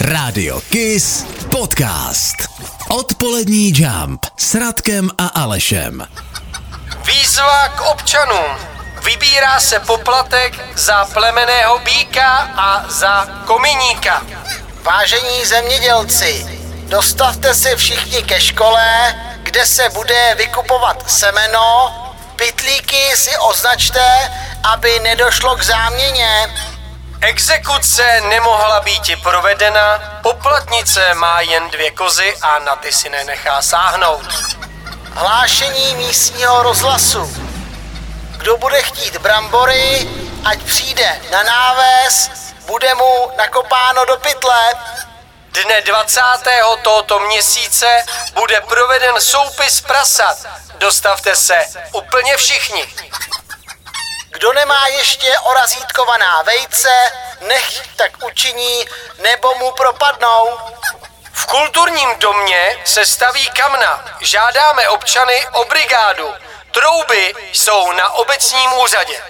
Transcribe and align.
Rádio 0.00 0.60
Kiss 0.60 1.24
Podcast. 1.50 2.36
Odpolední 2.88 3.72
jump 3.74 4.26
s 4.36 4.54
Radkem 4.54 5.10
a 5.18 5.26
Alešem. 5.26 6.06
Výzva 7.04 7.68
k 7.68 7.80
občanům. 7.80 8.56
Vybírá 9.04 9.60
se 9.60 9.80
poplatek 9.80 10.78
za 10.78 11.04
plemeného 11.04 11.78
býka 11.78 12.32
a 12.56 12.84
za 12.88 13.26
kominíka. 13.46 14.22
Vážení 14.82 15.44
zemědělci, 15.44 16.46
dostavte 16.88 17.54
se 17.54 17.76
všichni 17.76 18.22
ke 18.22 18.40
škole, 18.40 19.14
kde 19.42 19.66
se 19.66 19.88
bude 19.88 20.34
vykupovat 20.38 21.10
semeno. 21.10 21.92
Pitlíky 22.36 23.16
si 23.16 23.30
označte, 23.36 24.30
aby 24.62 25.00
nedošlo 25.02 25.56
k 25.56 25.62
záměně. 25.62 26.46
Exekuce 27.20 28.20
nemohla 28.20 28.80
být 28.80 29.22
provedena, 29.22 29.98
poplatnice 30.22 31.14
má 31.14 31.40
jen 31.40 31.70
dvě 31.70 31.90
kozy 31.90 32.36
a 32.42 32.58
na 32.58 32.76
ty 32.76 32.92
si 32.92 33.08
nenechá 33.08 33.62
sáhnout. 33.62 34.26
Hlášení 35.12 35.94
místního 35.94 36.62
rozhlasu. 36.62 37.48
Kdo 38.36 38.56
bude 38.56 38.82
chtít 38.82 39.16
brambory, 39.16 40.08
ať 40.44 40.62
přijde 40.62 41.20
na 41.30 41.42
náves, 41.42 42.30
bude 42.66 42.94
mu 42.94 43.30
nakopáno 43.38 44.04
do 44.04 44.16
pytle. 44.16 44.74
Dne 45.52 45.80
20. 45.80 46.20
tohoto 46.82 47.18
měsíce 47.20 48.04
bude 48.34 48.60
proveden 48.60 49.20
soupis 49.20 49.80
prasat. 49.80 50.46
Dostavte 50.78 51.36
se 51.36 51.64
úplně 51.92 52.36
všichni. 52.36 52.86
Kdo 54.38 54.52
nemá 54.52 54.86
ještě 54.86 55.38
orazítkovaná 55.38 56.42
vejce, 56.42 57.12
nech 57.40 57.88
tak 57.96 58.24
učiní, 58.24 58.88
nebo 59.18 59.54
mu 59.54 59.72
propadnou. 59.72 60.58
V 61.32 61.46
kulturním 61.46 62.18
domě 62.18 62.78
se 62.84 63.06
staví 63.06 63.50
kamna. 63.50 64.04
Žádáme 64.20 64.88
občany 64.88 65.46
o 65.52 65.64
brigádu. 65.64 66.34
Trouby 66.70 67.34
jsou 67.52 67.92
na 67.92 68.10
obecním 68.10 68.72
úřadě. 68.72 69.22